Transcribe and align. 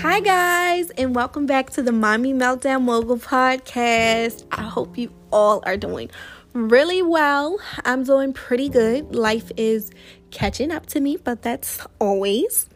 Hi, 0.00 0.20
guys, 0.20 0.90
and 0.90 1.14
welcome 1.14 1.46
back 1.46 1.70
to 1.70 1.82
the 1.82 1.90
Mommy 1.90 2.34
Meltdown 2.34 2.82
Mogul 2.82 3.16
podcast. 3.16 4.44
I 4.52 4.62
hope 4.62 4.98
you 4.98 5.10
all 5.32 5.62
are 5.64 5.78
doing 5.78 6.10
really 6.52 7.00
well. 7.00 7.58
I'm 7.82 8.04
doing 8.04 8.34
pretty 8.34 8.68
good. 8.68 9.14
Life 9.14 9.50
is 9.56 9.90
catching 10.30 10.70
up 10.70 10.84
to 10.86 11.00
me, 11.00 11.16
but 11.16 11.40
that's 11.40 11.80
always. 11.98 12.68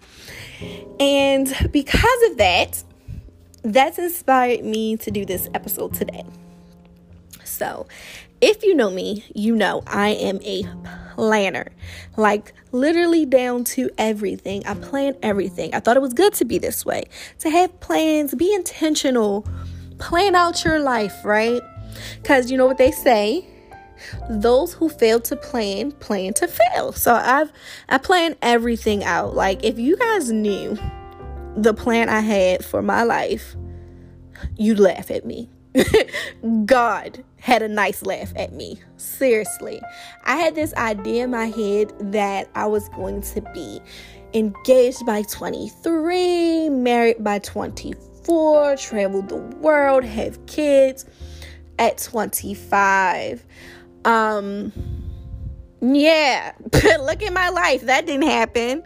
And 0.99 1.55
because 1.71 2.31
of 2.31 2.39
that, 2.39 2.83
that's 3.63 3.99
inspired 3.99 4.65
me 4.65 4.97
to 4.97 5.11
do 5.11 5.27
this 5.27 5.47
episode 5.53 5.93
today. 5.93 6.25
So, 7.45 7.87
if 8.41 8.63
you 8.63 8.75
know 8.75 8.91
me, 8.91 9.25
you 9.35 9.55
know 9.55 9.83
I 9.87 10.11
am 10.11 10.41
a 10.43 10.65
planner. 11.15 11.73
Like 12.17 12.55
literally 12.73 13.27
down 13.27 13.65
to 13.65 13.91
everything. 13.99 14.67
I 14.67 14.75
plan 14.75 15.17
everything. 15.23 15.75
I 15.75 15.81
thought 15.81 15.97
it 15.97 16.01
was 16.01 16.15
good 16.15 16.33
to 16.35 16.45
be 16.45 16.59
this 16.59 16.85
way. 16.85 17.05
To 17.41 17.51
have 17.51 17.79
plans, 17.81 18.35
be 18.35 18.53
intentional, 18.55 19.47
plan 19.99 20.35
out 20.35 20.65
your 20.65 20.81
life, 20.81 21.25
right? 21.25 21.61
Cuz 22.25 22.51
you 22.51 22.57
know 22.57 22.67
what 22.67 22.79
they 22.79 22.91
say, 22.91 23.47
those 24.31 24.73
who 24.73 24.89
fail 24.89 25.21
to 25.21 25.37
plan 25.37 25.93
plan 25.93 26.33
to 26.35 26.49
fail. 26.49 26.93
So 26.93 27.15
I've 27.15 27.53
I 27.89 27.99
plan 27.99 28.37
everything 28.41 29.05
out. 29.05 29.35
Like 29.35 29.65
if 29.65 29.79
you 29.79 29.97
guys 29.97 30.31
knew 30.31 30.79
the 31.57 31.75
plan 31.75 32.09
I 32.09 32.21
had 32.21 32.65
for 32.65 32.81
my 32.81 33.03
life, 33.03 33.57
you'd 34.57 34.81
laugh 34.81 35.11
at 35.11 35.27
me. 35.27 35.51
God 36.65 37.25
had 37.39 37.63
a 37.63 37.69
nice 37.69 38.03
laugh 38.03 38.33
at 38.37 38.53
me. 38.53 38.81
Seriously. 38.97 39.81
I 40.25 40.37
had 40.37 40.55
this 40.55 40.75
idea 40.75 41.25
in 41.25 41.31
my 41.31 41.47
head 41.47 41.93
that 42.13 42.51
I 42.55 42.67
was 42.67 42.89
going 42.91 43.23
to 43.23 43.41
be 43.55 43.81
engaged 44.35 45.05
by 45.07 45.23
23, 45.23 46.69
married 46.71 47.23
by 47.23 47.39
24, 47.41 48.77
travel 48.77 49.23
the 49.23 49.37
world, 49.37 50.05
have 50.05 50.45
kids 50.47 51.07
at 51.79 51.99
25. 51.99 53.45
Um 54.05 54.73
yeah, 55.81 56.53
look 57.01 57.23
at 57.23 57.33
my 57.33 57.49
life. 57.49 57.83
That 57.83 58.07
didn't 58.07 58.29
happen. 58.29 58.83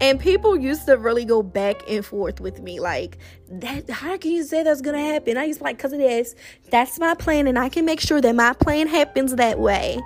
And 0.00 0.20
people 0.20 0.56
used 0.56 0.86
to 0.86 0.96
really 0.96 1.24
go 1.24 1.42
back 1.42 1.82
and 1.88 2.04
forth 2.04 2.40
with 2.40 2.60
me 2.60 2.80
like, 2.80 3.18
that 3.48 3.88
how 3.90 4.16
can 4.16 4.30
you 4.30 4.44
say 4.44 4.62
that's 4.62 4.80
gonna 4.80 5.00
happen? 5.00 5.36
I 5.36 5.44
used 5.44 5.58
to 5.58 5.64
like, 5.64 5.78
cause 5.78 5.92
it 5.92 6.00
is. 6.00 6.34
That's 6.70 6.98
my 6.98 7.14
plan, 7.14 7.46
and 7.46 7.58
I 7.58 7.68
can 7.68 7.84
make 7.84 8.00
sure 8.00 8.20
that 8.20 8.34
my 8.34 8.52
plan 8.52 8.86
happens 8.86 9.34
that 9.36 9.58
way. 9.58 10.00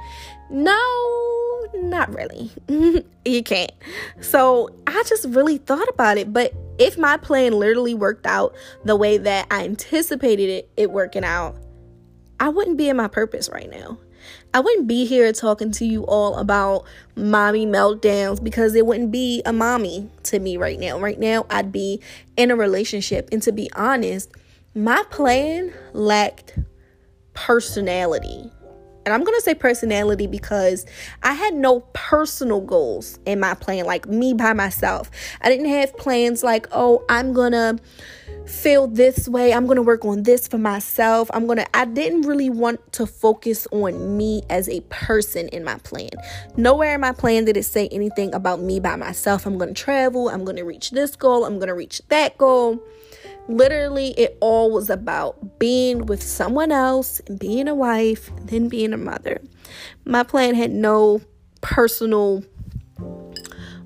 No, 0.50 1.68
not 1.74 2.12
really. 2.14 2.50
you 3.24 3.42
can't. 3.42 3.72
So 4.20 4.68
I 4.86 5.02
just 5.06 5.26
really 5.26 5.58
thought 5.58 5.88
about 5.88 6.18
it. 6.18 6.32
But 6.32 6.54
if 6.78 6.98
my 6.98 7.16
plan 7.16 7.52
literally 7.52 7.94
worked 7.94 8.26
out 8.26 8.54
the 8.84 8.96
way 8.96 9.18
that 9.18 9.46
I 9.50 9.64
anticipated 9.64 10.48
it, 10.48 10.70
it 10.76 10.90
working 10.90 11.24
out, 11.24 11.56
I 12.40 12.48
wouldn't 12.48 12.78
be 12.78 12.88
in 12.88 12.96
my 12.96 13.08
purpose 13.08 13.50
right 13.52 13.70
now. 13.70 13.98
I 14.52 14.60
wouldn't 14.60 14.88
be 14.88 15.04
here 15.04 15.32
talking 15.32 15.70
to 15.72 15.84
you 15.84 16.04
all 16.06 16.36
about 16.36 16.84
mommy 17.14 17.66
meltdowns 17.66 18.42
because 18.42 18.74
it 18.74 18.84
wouldn't 18.84 19.12
be 19.12 19.42
a 19.46 19.52
mommy 19.52 20.10
to 20.24 20.40
me 20.40 20.56
right 20.56 20.78
now. 20.78 20.98
Right 20.98 21.18
now, 21.18 21.46
I'd 21.50 21.70
be 21.70 22.00
in 22.36 22.50
a 22.50 22.56
relationship. 22.56 23.28
And 23.30 23.42
to 23.42 23.52
be 23.52 23.70
honest, 23.74 24.30
my 24.74 25.02
plan 25.10 25.72
lacked 25.92 26.58
personality. 27.34 28.50
And 29.06 29.14
I'm 29.14 29.24
going 29.24 29.38
to 29.38 29.42
say 29.42 29.54
personality 29.54 30.26
because 30.26 30.84
I 31.22 31.32
had 31.32 31.54
no 31.54 31.80
personal 31.94 32.60
goals 32.60 33.18
in 33.24 33.40
my 33.40 33.54
plan, 33.54 33.86
like 33.86 34.06
me 34.06 34.34
by 34.34 34.52
myself. 34.52 35.10
I 35.40 35.48
didn't 35.48 35.68
have 35.70 35.96
plans 35.96 36.42
like, 36.42 36.66
oh, 36.72 37.04
I'm 37.08 37.32
going 37.32 37.52
to 37.52 37.78
feel 38.46 38.86
this 38.86 39.28
way. 39.28 39.52
I'm 39.52 39.66
going 39.66 39.76
to 39.76 39.82
work 39.82 40.04
on 40.04 40.22
this 40.22 40.48
for 40.48 40.58
myself. 40.58 41.30
I'm 41.32 41.46
going 41.46 41.58
to, 41.58 41.76
I 41.76 41.84
didn't 41.84 42.22
really 42.22 42.50
want 42.50 42.92
to 42.94 43.06
focus 43.06 43.66
on 43.70 44.16
me 44.16 44.42
as 44.50 44.68
a 44.68 44.80
person 44.88 45.48
in 45.48 45.64
my 45.64 45.78
plan. 45.78 46.10
Nowhere 46.56 46.94
in 46.94 47.00
my 47.00 47.12
plan 47.12 47.44
did 47.44 47.56
it 47.56 47.64
say 47.64 47.88
anything 47.88 48.34
about 48.34 48.60
me 48.60 48.80
by 48.80 48.96
myself. 48.96 49.46
I'm 49.46 49.58
going 49.58 49.74
to 49.74 49.82
travel. 49.82 50.28
I'm 50.28 50.44
going 50.44 50.56
to 50.56 50.64
reach 50.64 50.90
this 50.90 51.16
goal. 51.16 51.44
I'm 51.44 51.58
going 51.58 51.68
to 51.68 51.74
reach 51.74 52.02
that 52.08 52.36
goal. 52.38 52.82
Literally, 53.48 54.10
it 54.18 54.38
all 54.40 54.70
was 54.70 54.90
about 54.90 55.58
being 55.58 56.06
with 56.06 56.22
someone 56.22 56.70
else 56.70 57.20
being 57.38 57.68
a 57.68 57.74
wife, 57.74 58.30
then 58.42 58.68
being 58.68 58.92
a 58.92 58.96
mother. 58.96 59.40
My 60.04 60.22
plan 60.22 60.54
had 60.54 60.70
no 60.70 61.20
personal 61.60 62.44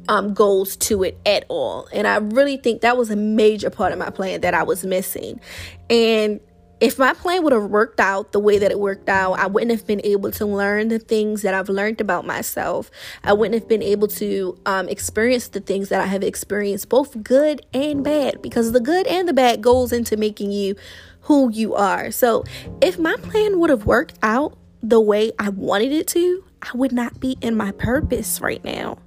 um, 0.09 0.35
goals 0.35 0.77
to 0.77 1.03
it 1.03 1.19
at 1.27 1.45
all. 1.49 1.89
And 1.93 2.07
I 2.07 2.17
really 2.17 2.57
think 2.57 2.83
that 2.83 2.97
was 2.97 3.11
a 3.11 3.17
major 3.17 3.71
part 3.71 3.93
of 3.93 3.99
my 3.99 4.11
plan 4.11 4.41
that 4.43 4.55
I 4.55 4.63
was 4.63 4.85
missing. 4.85 5.41
And 5.89 6.41
if 6.81 6.99
my 6.99 7.15
plan 7.15 7.43
would 7.45 7.53
have 7.53 7.71
worked 7.71 8.01
out 8.01 8.33
the 8.33 8.41
way 8.41 8.59
that 8.59 8.71
it 8.71 8.79
worked 8.79 9.09
out, 9.09 9.35
I 9.35 9.47
wouldn't 9.47 9.71
have 9.71 9.87
been 9.87 10.01
able 10.05 10.31
to 10.33 10.45
learn 10.45 10.89
the 10.89 10.99
things 10.99 11.43
that 11.43 11.55
I've 11.55 11.69
learned 11.69 12.01
about 12.01 12.27
myself. 12.27 12.91
I 13.23 13.33
wouldn't 13.33 13.55
have 13.55 13.69
been 13.69 13.83
able 13.83 14.09
to 14.09 14.59
um, 14.67 14.89
experience 14.89 15.49
the 15.49 15.61
things 15.61 15.89
that 15.89 16.01
I 16.01 16.07
have 16.07 16.23
experienced, 16.23 16.89
both 16.89 17.23
good 17.23 17.65
and 17.73 18.03
bad, 18.05 18.43
because 18.43 18.73
the 18.73 18.81
good 18.81 19.07
and 19.07 19.29
the 19.29 19.33
bad 19.33 19.63
goes 19.63 19.93
into 19.93 20.17
making 20.17 20.53
you 20.53 20.75
who 21.21 21.51
you 21.51 21.75
are. 21.75 22.11
So 22.11 22.45
if 22.83 22.99
my 22.99 23.17
plan 23.17 23.61
would 23.61 23.71
have 23.71 23.87
worked 23.87 24.19
out 24.23 24.59
the 24.83 25.01
way 25.01 25.33
I 25.39 25.49
wanted 25.49 25.93
it 25.93 26.07
to, 26.09 26.45
I 26.61 26.77
would 26.77 26.93
not 26.93 27.19
be 27.19 27.39
in 27.41 27.57
my 27.57 27.73
purpose 27.73 28.41
right 28.41 28.63
now. 28.63 28.99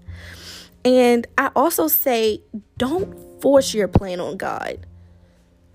And 0.86 1.28
I 1.38 1.52
also 1.56 1.88
say, 1.88 2.42
don't 2.78 3.42
force 3.42 3.74
your 3.74 3.88
plan 3.88 4.20
on 4.20 4.38
God. 4.38 4.86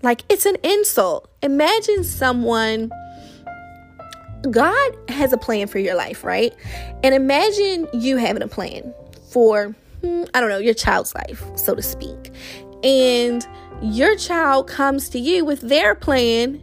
Like, 0.01 0.23
it's 0.29 0.45
an 0.45 0.57
insult. 0.63 1.29
Imagine 1.41 2.03
someone, 2.03 2.91
God 4.49 4.97
has 5.09 5.31
a 5.31 5.37
plan 5.37 5.67
for 5.67 5.79
your 5.79 5.95
life, 5.95 6.23
right? 6.23 6.53
And 7.03 7.15
imagine 7.15 7.87
you 7.93 8.17
having 8.17 8.41
a 8.41 8.47
plan 8.47 8.93
for, 9.31 9.75
hmm, 10.01 10.23
I 10.33 10.41
don't 10.41 10.49
know, 10.49 10.57
your 10.57 10.73
child's 10.73 11.15
life, 11.15 11.43
so 11.55 11.75
to 11.75 11.81
speak. 11.81 12.31
And 12.83 13.45
your 13.81 14.15
child 14.17 14.67
comes 14.67 15.09
to 15.09 15.19
you 15.19 15.45
with 15.45 15.61
their 15.61 15.95
plan 15.95 16.61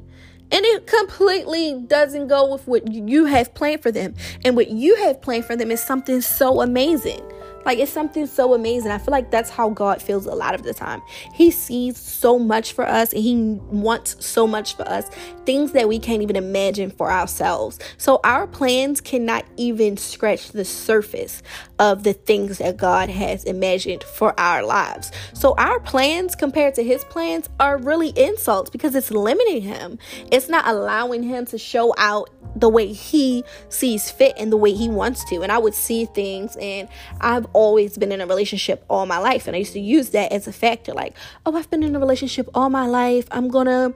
and 0.52 0.64
it 0.64 0.86
completely 0.86 1.80
doesn't 1.86 2.26
go 2.26 2.50
with 2.50 2.66
what 2.66 2.92
you 2.92 3.26
have 3.26 3.54
planned 3.54 3.82
for 3.82 3.92
them. 3.92 4.14
And 4.44 4.56
what 4.56 4.68
you 4.68 4.96
have 4.96 5.22
planned 5.22 5.44
for 5.44 5.54
them 5.54 5.70
is 5.70 5.80
something 5.80 6.20
so 6.20 6.60
amazing. 6.60 7.20
Like 7.64 7.78
it's 7.78 7.92
something 7.92 8.26
so 8.26 8.54
amazing. 8.54 8.90
I 8.90 8.98
feel 8.98 9.12
like 9.12 9.30
that's 9.30 9.50
how 9.50 9.70
God 9.70 10.00
feels 10.00 10.26
a 10.26 10.34
lot 10.34 10.54
of 10.54 10.62
the 10.62 10.74
time. 10.74 11.02
He 11.34 11.50
sees 11.50 11.98
so 11.98 12.38
much 12.38 12.72
for 12.72 12.86
us 12.86 13.12
and 13.12 13.22
he 13.22 13.36
wants 13.70 14.24
so 14.24 14.46
much 14.46 14.76
for 14.76 14.88
us. 14.88 15.08
Things 15.44 15.72
that 15.72 15.88
we 15.88 15.98
can't 15.98 16.22
even 16.22 16.36
imagine 16.36 16.90
for 16.90 17.10
ourselves. 17.10 17.78
So 17.98 18.20
our 18.24 18.46
plans 18.46 19.00
cannot 19.00 19.44
even 19.56 19.96
scratch 19.96 20.50
the 20.50 20.64
surface 20.64 21.42
of 21.78 22.02
the 22.02 22.12
things 22.12 22.58
that 22.58 22.76
God 22.76 23.08
has 23.10 23.44
imagined 23.44 24.04
for 24.04 24.38
our 24.38 24.62
lives. 24.62 25.10
So 25.34 25.54
our 25.58 25.80
plans 25.80 26.34
compared 26.34 26.74
to 26.74 26.84
his 26.84 27.04
plans 27.04 27.48
are 27.58 27.78
really 27.78 28.12
insults 28.16 28.70
because 28.70 28.94
it's 28.94 29.10
limiting 29.10 29.62
him. 29.62 29.98
It's 30.30 30.48
not 30.48 30.66
allowing 30.66 31.22
him 31.22 31.46
to 31.46 31.58
show 31.58 31.94
out 31.98 32.30
the 32.56 32.68
way 32.68 32.92
he 32.92 33.44
sees 33.68 34.10
fit 34.10 34.34
and 34.36 34.50
the 34.52 34.56
way 34.56 34.72
he 34.72 34.88
wants 34.88 35.24
to. 35.24 35.42
And 35.42 35.52
I 35.52 35.58
would 35.58 35.74
see 35.74 36.04
things 36.04 36.56
and 36.60 36.88
I've 37.20 37.46
always 37.52 37.96
been 37.98 38.12
in 38.12 38.20
a 38.20 38.26
relationship 38.26 38.84
all 38.88 39.06
my 39.06 39.18
life. 39.18 39.46
And 39.46 39.54
I 39.54 39.60
used 39.60 39.72
to 39.74 39.80
use 39.80 40.10
that 40.10 40.32
as 40.32 40.46
a 40.46 40.52
factor 40.52 40.92
like, 40.92 41.16
oh, 41.46 41.56
I've 41.56 41.70
been 41.70 41.82
in 41.82 41.94
a 41.94 42.00
relationship 42.00 42.48
all 42.54 42.70
my 42.70 42.86
life. 42.86 43.26
I'm 43.30 43.50
to, 43.50 43.94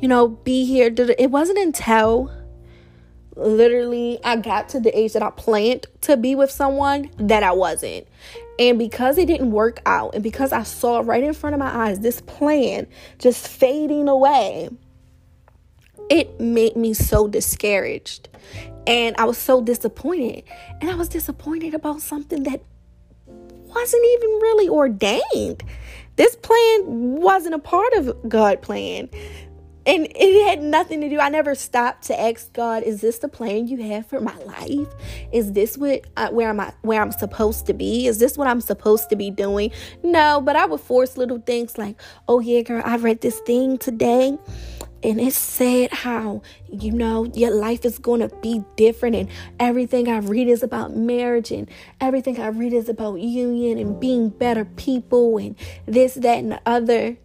you 0.00 0.08
know, 0.08 0.28
be 0.28 0.64
here. 0.64 0.92
It 0.96 1.30
wasn't 1.30 1.58
until 1.58 2.30
literally 3.36 4.18
I 4.24 4.36
got 4.36 4.68
to 4.70 4.80
the 4.80 4.96
age 4.98 5.12
that 5.12 5.22
I 5.22 5.30
planned 5.30 5.86
to 6.02 6.16
be 6.16 6.34
with 6.34 6.50
someone 6.50 7.10
that 7.18 7.42
I 7.42 7.52
wasn't. 7.52 8.06
And 8.58 8.78
because 8.78 9.18
it 9.18 9.26
didn't 9.26 9.50
work 9.50 9.80
out, 9.84 10.14
and 10.14 10.22
because 10.22 10.52
I 10.52 10.62
saw 10.62 11.02
right 11.04 11.22
in 11.22 11.34
front 11.34 11.54
of 11.54 11.60
my 11.60 11.88
eyes 11.88 12.00
this 12.00 12.22
plan 12.22 12.86
just 13.18 13.46
fading 13.46 14.08
away, 14.08 14.70
it 16.10 16.40
made 16.40 16.76
me 16.76 16.94
so 16.94 17.26
discouraged. 17.28 18.28
And 18.86 19.16
I 19.18 19.24
was 19.24 19.38
so 19.38 19.60
disappointed. 19.60 20.44
And 20.80 20.90
I 20.90 20.94
was 20.94 21.08
disappointed 21.08 21.74
about 21.74 22.00
something 22.00 22.44
that 22.44 22.62
wasn't 23.26 24.04
even 24.04 24.30
really 24.30 24.68
ordained. 24.68 25.62
This 26.16 26.36
plan 26.36 26.82
wasn't 26.86 27.54
a 27.54 27.58
part 27.58 27.92
of 27.94 28.16
God' 28.28 28.62
plan. 28.62 29.08
And 29.84 30.08
it 30.16 30.48
had 30.48 30.62
nothing 30.62 31.00
to 31.02 31.08
do. 31.08 31.20
I 31.20 31.28
never 31.28 31.54
stopped 31.54 32.04
to 32.08 32.20
ask 32.20 32.52
God, 32.52 32.82
"Is 32.82 33.00
this 33.00 33.18
the 33.18 33.28
plan 33.28 33.68
you 33.68 33.80
have 33.84 34.06
for 34.06 34.20
my 34.20 34.36
life? 34.38 34.88
Is 35.30 35.52
this 35.52 35.78
what 35.78 36.04
uh, 36.16 36.30
where 36.30 36.48
am 36.48 36.58
I 36.58 36.72
where 36.82 37.00
I'm 37.00 37.12
supposed 37.12 37.66
to 37.66 37.72
be? 37.72 38.08
Is 38.08 38.18
this 38.18 38.36
what 38.36 38.48
I'm 38.48 38.60
supposed 38.60 39.10
to 39.10 39.16
be 39.16 39.30
doing?" 39.30 39.70
No, 40.02 40.40
but 40.40 40.56
I 40.56 40.66
would 40.66 40.80
force 40.80 41.16
little 41.16 41.38
things 41.38 41.78
like, 41.78 42.00
"Oh 42.26 42.40
yeah, 42.40 42.62
girl, 42.62 42.82
I 42.84 42.96
read 42.96 43.20
this 43.20 43.38
thing 43.40 43.78
today." 43.78 44.38
And 45.06 45.20
it 45.20 45.32
said 45.32 45.90
how 45.92 46.42
you 46.70 46.92
know 46.92 47.26
your 47.34 47.54
life 47.54 47.84
is 47.86 47.98
going 47.98 48.20
to 48.20 48.34
be 48.38 48.64
different 48.76 49.16
and 49.16 49.30
everything 49.60 50.08
i 50.08 50.18
read 50.18 50.48
is 50.48 50.62
about 50.64 50.96
marriage 50.96 51.52
and 51.52 51.70
everything 52.00 52.40
i 52.40 52.48
read 52.48 52.72
is 52.74 52.88
about 52.88 53.16
union 53.20 53.78
and 53.78 54.00
being 54.00 54.28
better 54.30 54.64
people 54.64 55.38
and 55.38 55.56
this 55.86 56.14
that 56.14 56.38
and 56.38 56.52
the 56.52 56.60
other 56.66 57.16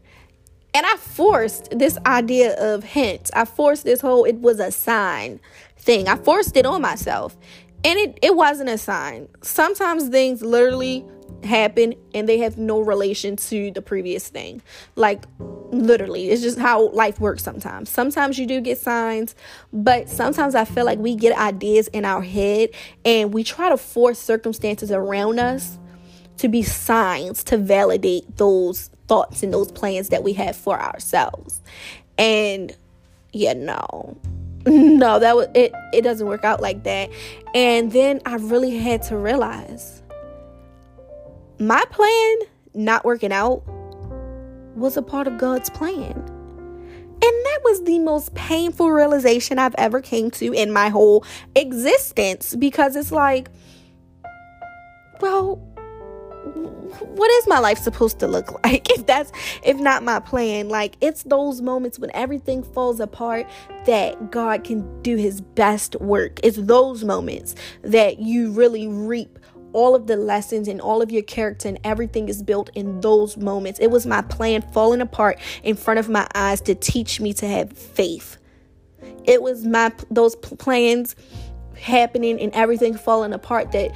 And 0.73 0.85
I 0.85 0.97
forced 0.97 1.77
this 1.77 1.97
idea 2.05 2.55
of 2.57 2.83
hints. 2.83 3.31
I 3.35 3.45
forced 3.45 3.83
this 3.85 4.01
whole 4.01 4.25
it 4.25 4.37
was 4.37 4.59
a 4.59 4.71
sign 4.71 5.39
thing. 5.77 6.07
I 6.07 6.17
forced 6.17 6.55
it 6.57 6.65
on 6.65 6.81
myself. 6.81 7.37
And 7.83 7.99
it, 7.99 8.19
it 8.21 8.35
wasn't 8.35 8.69
a 8.69 8.77
sign. 8.77 9.27
Sometimes 9.41 10.09
things 10.09 10.43
literally 10.43 11.05
happen 11.43 11.93
and 12.13 12.27
they 12.27 12.39
have 12.39 12.57
no 12.57 12.79
relation 12.79 13.35
to 13.35 13.71
the 13.71 13.81
previous 13.81 14.27
thing. 14.27 14.61
Like 14.95 15.23
literally, 15.71 16.29
it's 16.29 16.41
just 16.41 16.59
how 16.59 16.89
life 16.89 17.19
works 17.19 17.43
sometimes. 17.43 17.89
Sometimes 17.89 18.37
you 18.37 18.45
do 18.45 18.61
get 18.61 18.77
signs, 18.77 19.35
but 19.71 20.09
sometimes 20.09 20.55
I 20.55 20.65
feel 20.65 20.85
like 20.85 20.99
we 20.99 21.15
get 21.15 21.37
ideas 21.37 21.87
in 21.89 22.05
our 22.05 22.21
head 22.21 22.69
and 23.05 23.33
we 23.33 23.43
try 23.43 23.69
to 23.69 23.77
force 23.77 24.19
circumstances 24.19 24.91
around 24.91 25.39
us 25.39 25.77
to 26.37 26.49
be 26.49 26.63
signs 26.63 27.43
to 27.45 27.57
validate 27.57 28.37
those 28.37 28.89
thoughts 29.07 29.43
and 29.43 29.53
those 29.53 29.71
plans 29.71 30.09
that 30.09 30.23
we 30.23 30.33
have 30.33 30.55
for 30.55 30.79
ourselves. 30.81 31.61
And 32.17 32.75
yeah, 33.33 33.53
no. 33.53 34.17
No, 34.63 35.17
that 35.17 35.35
was 35.35 35.47
it 35.55 35.73
it 35.91 36.03
doesn't 36.03 36.27
work 36.27 36.45
out 36.45 36.61
like 36.61 36.83
that. 36.83 37.09
And 37.55 37.91
then 37.91 38.21
I 38.27 38.35
really 38.35 38.77
had 38.77 39.01
to 39.03 39.17
realize 39.17 40.00
my 41.61 41.83
plan 41.91 42.37
not 42.73 43.05
working 43.05 43.31
out 43.31 43.63
was 44.75 44.97
a 44.97 45.01
part 45.01 45.27
of 45.27 45.37
God's 45.37 45.69
plan. 45.69 46.13
And 47.23 47.45
that 47.45 47.59
was 47.63 47.83
the 47.83 47.99
most 47.99 48.33
painful 48.33 48.91
realization 48.91 49.59
I've 49.59 49.75
ever 49.77 50.01
came 50.01 50.31
to 50.31 50.53
in 50.53 50.71
my 50.71 50.89
whole 50.89 51.23
existence 51.55 52.55
because 52.55 52.95
it's 52.95 53.11
like 53.11 53.49
well 55.21 55.57
what 56.99 57.31
is 57.31 57.47
my 57.47 57.59
life 57.59 57.77
supposed 57.77 58.19
to 58.19 58.27
look 58.27 58.51
like 58.63 58.89
if 58.89 59.05
that's 59.05 59.31
if 59.63 59.77
not 59.77 60.03
my 60.03 60.19
plan 60.19 60.67
like 60.67 60.97
it's 60.99 61.23
those 61.23 61.61
moments 61.61 61.99
when 61.99 62.09
everything 62.15 62.63
falls 62.63 62.99
apart 62.99 63.47
that 63.85 64.31
god 64.31 64.63
can 64.63 65.01
do 65.03 65.15
his 65.15 65.41
best 65.41 65.95
work 65.97 66.39
it's 66.43 66.57
those 66.57 67.03
moments 67.03 67.53
that 67.83 68.19
you 68.19 68.51
really 68.51 68.87
reap 68.87 69.37
all 69.73 69.95
of 69.95 70.07
the 70.07 70.15
lessons 70.15 70.67
and 70.67 70.81
all 70.81 71.01
of 71.01 71.11
your 71.11 71.23
character 71.23 71.67
and 71.67 71.79
everything 71.83 72.29
is 72.29 72.43
built 72.43 72.69
in 72.75 73.01
those 73.01 73.37
moments. 73.37 73.79
It 73.79 73.91
was 73.91 74.05
my 74.05 74.21
plan 74.21 74.61
falling 74.73 75.01
apart 75.01 75.39
in 75.63 75.75
front 75.75 75.99
of 75.99 76.09
my 76.09 76.27
eyes 76.35 76.61
to 76.61 76.75
teach 76.75 77.19
me 77.19 77.33
to 77.33 77.47
have 77.47 77.71
faith. 77.73 78.37
It 79.25 79.41
was 79.41 79.65
my 79.65 79.91
those 80.09 80.35
plans 80.35 81.15
happening 81.77 82.39
and 82.39 82.53
everything 82.53 82.95
falling 82.95 83.33
apart 83.33 83.71
that 83.71 83.91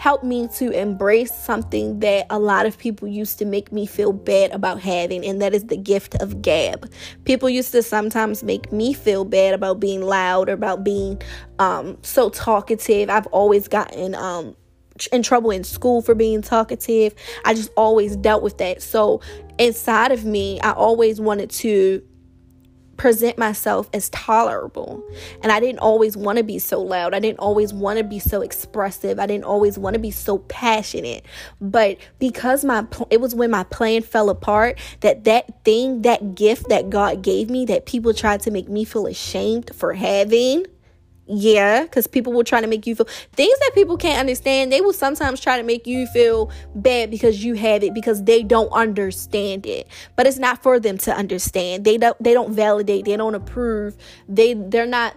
helped 0.00 0.24
me 0.24 0.48
to 0.48 0.70
embrace 0.70 1.30
something 1.30 2.00
that 2.00 2.26
a 2.30 2.38
lot 2.38 2.64
of 2.64 2.78
people 2.78 3.06
used 3.06 3.38
to 3.38 3.44
make 3.44 3.70
me 3.70 3.84
feel 3.84 4.14
bad 4.14 4.50
about 4.50 4.80
having, 4.80 5.22
and 5.26 5.42
that 5.42 5.52
is 5.52 5.64
the 5.66 5.76
gift 5.76 6.14
of 6.22 6.40
gab. 6.40 6.90
People 7.26 7.50
used 7.50 7.70
to 7.72 7.82
sometimes 7.82 8.42
make 8.42 8.72
me 8.72 8.94
feel 8.94 9.26
bad 9.26 9.52
about 9.52 9.78
being 9.78 10.00
loud 10.00 10.48
or 10.48 10.54
about 10.54 10.84
being 10.84 11.20
um, 11.58 11.98
so 12.00 12.30
talkative. 12.30 13.10
I've 13.10 13.26
always 13.26 13.68
gotten 13.68 14.14
um, 14.14 14.56
in 15.08 15.22
trouble 15.22 15.50
in 15.50 15.64
school 15.64 16.02
for 16.02 16.14
being 16.14 16.42
talkative. 16.42 17.14
I 17.44 17.54
just 17.54 17.70
always 17.76 18.16
dealt 18.16 18.42
with 18.42 18.58
that. 18.58 18.82
So 18.82 19.20
inside 19.58 20.12
of 20.12 20.24
me, 20.24 20.60
I 20.60 20.72
always 20.72 21.20
wanted 21.20 21.50
to 21.50 22.02
present 23.00 23.38
myself 23.38 23.88
as 23.94 24.10
tolerable. 24.10 25.02
And 25.42 25.50
I 25.50 25.58
didn't 25.58 25.78
always 25.78 26.18
want 26.18 26.36
to 26.36 26.44
be 26.44 26.58
so 26.58 26.82
loud. 26.82 27.14
I 27.14 27.18
didn't 27.18 27.38
always 27.38 27.72
want 27.72 27.96
to 27.96 28.04
be 28.04 28.18
so 28.18 28.42
expressive. 28.42 29.18
I 29.18 29.26
didn't 29.26 29.44
always 29.44 29.78
want 29.78 29.94
to 29.94 29.98
be 29.98 30.10
so 30.10 30.36
passionate. 30.36 31.24
But 31.62 31.96
because 32.18 32.62
my 32.62 32.86
it 33.08 33.22
was 33.22 33.34
when 33.34 33.50
my 33.50 33.64
plan 33.64 34.02
fell 34.02 34.28
apart 34.28 34.78
that 35.00 35.24
that 35.24 35.64
thing, 35.64 36.02
that 36.02 36.34
gift 36.34 36.68
that 36.68 36.90
God 36.90 37.22
gave 37.22 37.48
me 37.48 37.64
that 37.64 37.86
people 37.86 38.12
tried 38.12 38.40
to 38.40 38.50
make 38.50 38.68
me 38.68 38.84
feel 38.84 39.06
ashamed 39.06 39.74
for 39.74 39.94
having, 39.94 40.66
yeah, 41.32 41.84
because 41.84 42.08
people 42.08 42.32
will 42.32 42.42
try 42.42 42.60
to 42.60 42.66
make 42.66 42.86
you 42.86 42.96
feel 42.96 43.06
things 43.32 43.56
that 43.60 43.70
people 43.74 43.96
can't 43.96 44.18
understand. 44.18 44.72
They 44.72 44.80
will 44.80 44.92
sometimes 44.92 45.40
try 45.40 45.58
to 45.58 45.62
make 45.62 45.86
you 45.86 46.06
feel 46.08 46.50
bad 46.74 47.10
because 47.10 47.44
you 47.44 47.54
have 47.54 47.84
it 47.84 47.94
because 47.94 48.24
they 48.24 48.42
don't 48.42 48.70
understand 48.72 49.64
it. 49.64 49.86
But 50.16 50.26
it's 50.26 50.38
not 50.38 50.62
for 50.62 50.80
them 50.80 50.98
to 50.98 51.14
understand. 51.14 51.84
They 51.84 51.98
don't. 51.98 52.20
They 52.22 52.34
don't 52.34 52.52
validate. 52.52 53.04
They 53.04 53.16
don't 53.16 53.36
approve. 53.36 53.96
They 54.28 54.54
they're 54.54 54.86
not. 54.86 55.14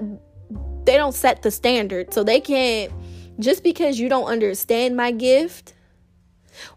They 0.86 0.98
don't 0.98 1.16
set 1.16 1.42
the 1.42 1.50
standard, 1.50 2.14
so 2.14 2.24
they 2.24 2.40
can't. 2.40 2.92
Just 3.40 3.64
because 3.64 4.00
you 4.00 4.08
don't 4.08 4.26
understand 4.26 4.96
my 4.96 5.12
gift, 5.12 5.74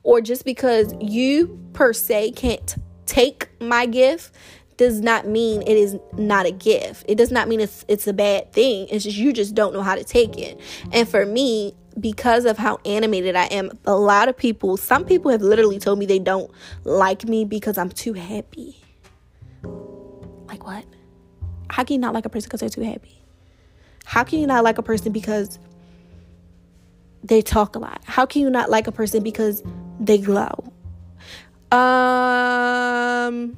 or 0.03 0.23
just 0.23 0.47
because 0.47 0.95
you 1.01 1.61
per 1.75 1.93
se 1.93 2.31
can't 2.33 2.77
take 3.05 3.51
my 3.61 3.85
gift 3.85 4.33
does 4.77 5.01
not 5.01 5.27
mean 5.27 5.63
it 5.63 5.77
is 5.77 5.97
not 6.15 6.47
a 6.47 6.51
gift. 6.51 7.05
It 7.09 7.17
does 7.17 7.31
not 7.31 7.49
mean 7.49 7.61
it's 7.61 7.85
it's 7.89 8.07
a 8.07 8.13
bad 8.13 8.53
thing. 8.53 8.89
It's 8.91 9.05
just 9.05 9.17
you 9.17 9.33
just 9.33 9.55
don't 9.55 9.73
know 9.73 9.83
how 9.83 9.95
to 9.95 10.05
take 10.05 10.39
it. 10.39 10.61
And 10.93 11.09
for 11.09 11.25
me, 11.25 11.75
because 11.99 12.45
of 12.45 12.59
how 12.59 12.79
animated 12.85 13.37
I 13.37 13.45
am, 13.45 13.71
a 13.87 13.97
lot 13.97 14.29
of 14.29 14.37
people, 14.37 14.77
some 14.77 15.05
people 15.05 15.31
have 15.31 15.43
literally 15.43 15.79
told 15.79 15.99
me 15.99 16.07
they 16.07 16.19
don't 16.19 16.51
like 16.85 17.25
me 17.25 17.45
because 17.45 17.79
I'm 17.79 17.91
too 17.91 18.13
happy. 18.13 18.77
Like 20.47 20.67
what? 20.67 20.85
How 21.71 21.85
can 21.85 21.95
you 21.95 22.01
not 22.01 22.15
like 22.15 22.27
a 22.27 22.29
person 22.29 22.49
because 22.49 22.61
they're 22.61 22.69
too 22.69 22.83
happy? 22.83 23.23
How 24.05 24.23
can 24.25 24.39
you 24.39 24.47
not 24.47 24.63
like 24.63 24.79
a 24.79 24.83
person 24.83 25.11
because 25.11 25.59
they 27.25 27.43
talk 27.43 27.75
a 27.77 27.79
lot? 27.79 28.03
How 28.05 28.27
can 28.27 28.43
you 28.43 28.51
not 28.51 28.71
like 28.71 28.87
a 28.87 28.93
person 28.93 29.23
because 29.23 29.63
they 29.99 30.19
glow? 30.19 30.73
Um 31.73 33.57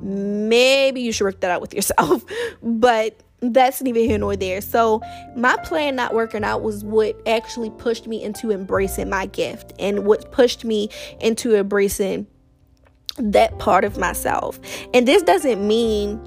maybe 0.00 1.00
you 1.00 1.12
should 1.12 1.24
work 1.24 1.40
that 1.40 1.50
out 1.50 1.60
with 1.60 1.74
yourself. 1.74 2.24
but 2.62 3.20
that's 3.40 3.82
neither 3.82 4.00
here 4.00 4.18
nor 4.18 4.36
there. 4.36 4.60
So, 4.60 5.02
my 5.36 5.56
plan 5.58 5.96
not 5.96 6.14
working 6.14 6.44
out 6.44 6.62
was 6.62 6.84
what 6.84 7.20
actually 7.26 7.70
pushed 7.70 8.06
me 8.06 8.22
into 8.22 8.50
embracing 8.50 9.10
my 9.10 9.26
gift 9.26 9.72
and 9.78 10.04
what 10.04 10.32
pushed 10.32 10.64
me 10.64 10.88
into 11.20 11.54
embracing 11.54 12.26
that 13.18 13.58
part 13.58 13.84
of 13.84 13.98
myself. 13.98 14.58
And 14.94 15.06
this 15.06 15.22
doesn't 15.22 15.66
mean 15.66 16.20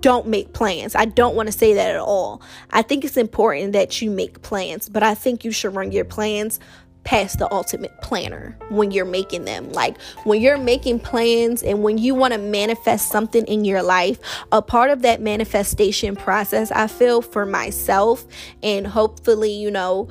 don't 0.00 0.26
make 0.28 0.52
plans. 0.52 0.94
I 0.94 1.06
don't 1.06 1.34
want 1.34 1.48
to 1.48 1.52
say 1.52 1.74
that 1.74 1.90
at 1.90 2.00
all. 2.00 2.42
I 2.70 2.82
think 2.82 3.04
it's 3.04 3.16
important 3.16 3.72
that 3.72 4.00
you 4.00 4.10
make 4.10 4.42
plans, 4.42 4.88
but 4.88 5.02
I 5.02 5.14
think 5.14 5.44
you 5.44 5.50
should 5.50 5.74
run 5.74 5.90
your 5.90 6.04
plans 6.04 6.60
past 7.06 7.38
the 7.38 7.50
ultimate 7.52 8.02
planner 8.02 8.58
when 8.68 8.90
you're 8.90 9.04
making 9.06 9.44
them. 9.44 9.70
Like 9.72 9.98
when 10.24 10.42
you're 10.42 10.58
making 10.58 11.00
plans 11.00 11.62
and 11.62 11.82
when 11.82 11.96
you 11.96 12.14
want 12.14 12.34
to 12.34 12.38
manifest 12.38 13.08
something 13.08 13.46
in 13.46 13.64
your 13.64 13.82
life, 13.82 14.18
a 14.52 14.60
part 14.60 14.90
of 14.90 15.02
that 15.02 15.22
manifestation 15.22 16.16
process, 16.16 16.70
I 16.72 16.88
feel 16.88 17.22
for 17.22 17.46
myself 17.46 18.26
and 18.62 18.86
hopefully, 18.86 19.52
you 19.52 19.70
know, 19.70 20.08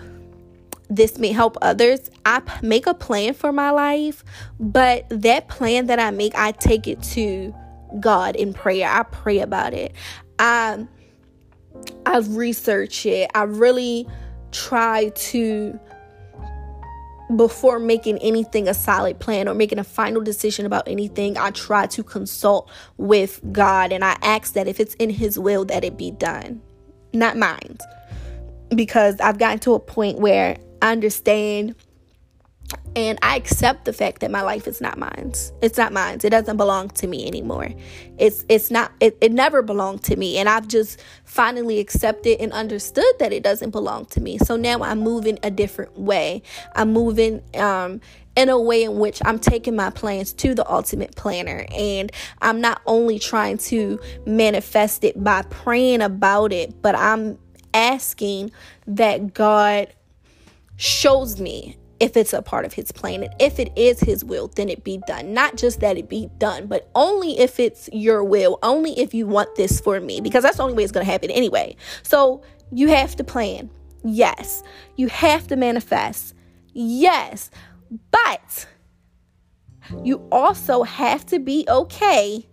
this 0.90 1.20
may 1.20 1.34
help 1.34 1.58
others. 1.62 2.10
I 2.26 2.42
make 2.62 2.88
a 2.88 2.94
plan 2.94 3.34
for 3.34 3.52
my 3.52 3.72
life, 3.72 4.24
but 4.60 5.06
that 5.10 5.50
plan 5.50 5.88
that 5.88 6.00
I 6.00 6.12
make, 6.12 6.34
I 6.36 6.52
take 6.54 6.88
it 6.88 7.04
to 7.04 7.54
God 8.00 8.38
in 8.38 8.54
prayer. 8.54 8.88
I 8.90 9.04
pray 9.04 9.40
about 9.40 9.74
it. 9.74 9.94
I 10.40 10.88
I 12.06 12.20
research 12.20 13.06
it. 13.06 13.30
I 13.36 13.44
really 13.44 14.08
try 14.52 15.10
to 15.10 15.78
before 17.36 17.80
making 17.80 18.20
anything 18.20 18.68
a 18.68 18.74
solid 18.74 19.20
plan 19.20 19.48
or 19.48 19.54
making 19.54 19.80
a 19.80 19.84
final 19.84 20.22
decision 20.22 20.66
about 20.66 20.88
anything, 20.88 21.38
I 21.38 21.52
try 21.52 21.88
to 21.88 22.04
consult 22.04 22.70
with 22.98 23.42
God 23.52 23.92
and 23.92 24.04
I 24.04 24.18
ask 24.22 24.54
that 24.54 24.68
if 24.68 24.80
it's 24.80 24.94
in 24.96 25.10
His 25.10 25.40
will, 25.40 25.66
that 25.66 25.84
it 25.84 25.98
be 25.98 26.12
done, 26.12 26.62
not 27.14 27.38
mine. 27.38 27.78
Because 28.76 29.20
I've 29.20 29.38
gotten 29.38 29.60
to 29.60 29.74
a 29.74 29.80
point 29.80 30.20
where 30.20 30.58
I 30.82 30.92
understand 30.92 31.76
and 32.96 33.20
I 33.22 33.36
accept 33.36 33.84
the 33.86 33.92
fact 33.92 34.22
that 34.22 34.32
my 34.32 34.42
life 34.42 34.68
is 34.68 34.80
not 34.80 34.98
mine. 34.98 35.34
It's 35.62 35.78
not 35.78 35.92
mine. 35.92 36.20
It 36.24 36.30
doesn't 36.30 36.56
belong 36.56 36.90
to 36.92 37.08
me 37.08 37.28
anymore. 37.28 37.70
It's 38.18 38.46
it's 38.48 38.72
not 38.72 38.92
it, 39.02 39.18
it 39.20 39.34
never 39.34 39.62
belonged 39.62 40.04
to 40.04 40.16
me. 40.16 40.38
And 40.38 40.48
I've 40.48 40.68
just 40.68 41.02
finally 41.26 41.80
accepted 41.80 42.40
and 42.40 42.54
understood 42.54 43.14
that 43.20 43.34
it 43.34 43.44
doesn't 43.44 43.72
belong 43.72 44.06
to 44.08 44.22
me. 44.22 44.38
So 44.38 44.56
now 44.56 44.82
I'm 44.82 45.00
moving 45.00 45.40
a 45.44 45.52
different 45.52 45.98
way. 46.00 46.42
I'm 46.74 46.94
moving 46.94 47.44
um 47.56 48.00
in 48.38 48.50
a 48.50 48.60
way 48.60 48.84
in 48.84 48.98
which 48.98 49.22
I'm 49.26 49.40
taking 49.40 49.76
my 49.76 49.90
plans 49.90 50.32
to 50.34 50.56
the 50.56 50.70
ultimate 50.70 51.16
planner. 51.16 51.66
And 51.72 52.12
I'm 52.42 52.62
not 52.62 52.82
only 52.86 53.20
trying 53.20 53.58
to 53.60 54.00
manifest 54.26 55.04
it 55.04 55.22
by 55.22 55.42
praying 55.44 56.02
about 56.02 56.54
it, 56.54 56.82
but 56.82 56.96
I'm 56.96 57.38
asking 57.74 58.52
that 58.88 59.34
God 59.34 59.94
shows 60.78 61.40
me 61.40 61.78
if 62.06 62.16
it's 62.16 62.34
a 62.34 62.42
part 62.42 62.66
of 62.66 62.74
his 62.74 62.92
plan. 62.92 63.24
And 63.24 63.34
if 63.40 63.60
it 63.60 63.72
is 63.76 64.00
his 64.00 64.24
will 64.24 64.48
then 64.48 64.70
it 64.70 64.84
be 64.84 65.00
done. 65.08 65.34
Not 65.34 65.58
just 65.58 65.80
that 65.82 65.98
it 65.98 66.08
be 66.08 66.30
done 66.38 66.68
but 66.68 66.90
only 66.96 67.40
if 67.40 67.60
it's 67.60 67.90
your 67.92 68.24
will. 68.24 68.60
Only 68.64 68.98
if 69.00 69.14
you 69.14 69.28
want 69.28 69.56
this 69.56 69.82
for 69.82 70.00
me 70.00 70.22
because 70.22 70.44
that's 70.44 70.58
the 70.58 70.64
only 70.64 70.76
way 70.76 70.84
it's 70.84 70.92
going 70.92 71.06
to 71.06 71.12
happen 71.12 71.32
anyway. 71.32 71.76
So 72.04 72.44
you 72.72 72.90
have 72.90 73.16
to 73.18 73.24
plan. 73.24 73.70
Yes. 74.04 74.64
You 74.96 75.08
have 75.08 75.48
to 75.48 75.56
manifest. 75.56 76.36
Yes. 76.74 77.50
But 78.12 78.68
you 80.04 80.28
also 80.32 80.84
have 80.84 81.26
to 81.28 81.40
be 81.40 81.66
okay 81.68 82.48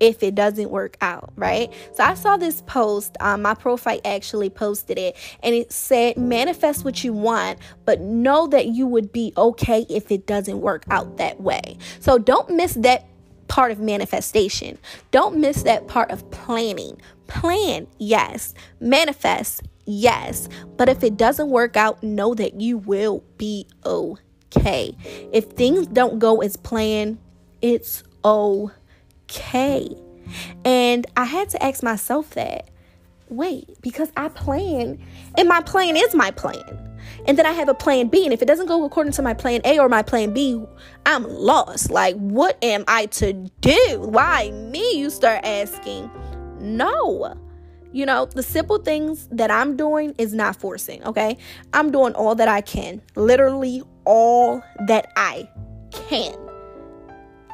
if 0.00 0.22
it 0.22 0.34
doesn't 0.34 0.70
work 0.70 0.96
out, 1.00 1.32
right? 1.36 1.72
So 1.94 2.02
I 2.02 2.14
saw 2.14 2.36
this 2.36 2.62
post, 2.62 3.16
um, 3.20 3.42
my 3.42 3.54
profile 3.54 4.00
actually 4.04 4.50
posted 4.50 4.98
it, 4.98 5.16
and 5.42 5.54
it 5.54 5.70
said, 5.70 6.16
Manifest 6.16 6.84
what 6.84 7.04
you 7.04 7.12
want, 7.12 7.58
but 7.84 8.00
know 8.00 8.46
that 8.48 8.66
you 8.66 8.86
would 8.86 9.12
be 9.12 9.32
okay 9.36 9.86
if 9.88 10.10
it 10.10 10.26
doesn't 10.26 10.60
work 10.60 10.84
out 10.90 11.18
that 11.18 11.40
way. 11.40 11.76
So 12.00 12.18
don't 12.18 12.50
miss 12.50 12.74
that 12.74 13.06
part 13.48 13.72
of 13.72 13.80
manifestation. 13.80 14.78
Don't 15.10 15.36
miss 15.36 15.64
that 15.64 15.86
part 15.86 16.10
of 16.10 16.28
planning. 16.30 17.00
Plan, 17.26 17.86
yes. 17.98 18.54
Manifest, 18.80 19.62
yes. 19.84 20.48
But 20.76 20.88
if 20.88 21.02
it 21.02 21.16
doesn't 21.16 21.50
work 21.50 21.76
out, 21.76 22.02
know 22.02 22.34
that 22.34 22.60
you 22.60 22.78
will 22.78 23.22
be 23.36 23.66
okay. 23.84 24.96
If 25.32 25.46
things 25.50 25.86
don't 25.88 26.18
go 26.18 26.40
as 26.40 26.56
planned, 26.56 27.18
it's 27.60 28.02
okay. 28.24 28.79
And 30.64 31.06
I 31.16 31.24
had 31.24 31.48
to 31.50 31.62
ask 31.62 31.82
myself 31.82 32.30
that 32.30 32.70
wait, 33.30 33.80
because 33.80 34.10
I 34.16 34.28
plan, 34.28 34.98
and 35.38 35.48
my 35.48 35.62
plan 35.62 35.96
is 35.96 36.14
my 36.14 36.30
plan. 36.30 36.86
And 37.26 37.38
then 37.38 37.46
I 37.46 37.52
have 37.52 37.68
a 37.68 37.74
plan 37.74 38.08
B. 38.08 38.24
And 38.24 38.32
if 38.32 38.42
it 38.42 38.46
doesn't 38.46 38.66
go 38.66 38.84
according 38.84 39.12
to 39.14 39.22
my 39.22 39.34
plan 39.34 39.60
A 39.64 39.78
or 39.78 39.88
my 39.88 40.02
plan 40.02 40.32
B, 40.32 40.62
I'm 41.06 41.24
lost. 41.24 41.90
Like, 41.90 42.16
what 42.16 42.58
am 42.62 42.84
I 42.88 43.06
to 43.06 43.32
do? 43.32 44.00
Why 44.00 44.50
me? 44.50 44.96
You 44.96 45.10
start 45.10 45.44
asking. 45.44 46.10
No. 46.58 47.34
You 47.92 48.06
know, 48.06 48.26
the 48.26 48.42
simple 48.42 48.78
things 48.78 49.28
that 49.32 49.50
I'm 49.50 49.76
doing 49.76 50.14
is 50.18 50.32
not 50.32 50.56
forcing, 50.56 51.04
okay? 51.04 51.36
I'm 51.72 51.90
doing 51.90 52.14
all 52.14 52.34
that 52.36 52.48
I 52.48 52.60
can. 52.60 53.02
Literally 53.16 53.82
all 54.04 54.62
that 54.86 55.12
I 55.16 55.48
can. 55.90 56.49